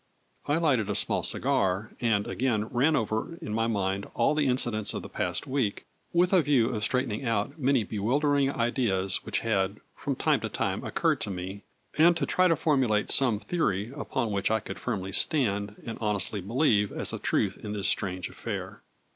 I 0.47 0.57
lighted 0.57 0.89
a 0.89 0.95
small 0.95 1.21
cigar 1.21 1.91
and 2.01 2.25
again 2.25 2.65
ran 2.69 2.95
over 2.95 3.35
in 3.35 3.53
my 3.53 3.67
mind 3.67 4.07
all 4.15 4.33
the 4.33 4.47
incidents 4.47 4.95
of 4.95 5.03
the 5.03 5.09
past 5.09 5.45
week, 5.45 5.85
with 6.11 6.33
a 6.33 6.41
view 6.41 6.69
of 6.69 6.83
straightening 6.83 7.23
out 7.23 7.59
many 7.59 7.83
bewildering 7.83 8.49
ideas 8.51 9.17
which 9.23 9.41
had, 9.41 9.77
from 9.95 10.15
time 10.15 10.39
to 10.39 10.49
time, 10.49 10.83
occurred 10.83 11.21
tome, 11.21 11.61
and 11.99 12.17
to 12.17 12.25
try 12.25 12.47
to 12.47 12.55
formulate 12.55 13.11
some 13.11 13.37
theory 13.37 13.91
upon 13.95 14.31
which 14.31 14.49
I 14.49 14.59
could 14.59 14.79
firmly 14.79 15.11
stand, 15.11 15.75
and 15.85 15.99
honestly 16.01 16.41
believe 16.41 16.91
as 16.91 17.11
the 17.11 17.19
truth 17.19 17.59
in 17.63 17.73
this 17.73 17.87
strange 17.87 18.27
affair. 18.27 18.81